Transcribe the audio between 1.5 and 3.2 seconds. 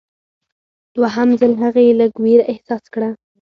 هغې لږ ویره احساس کړه.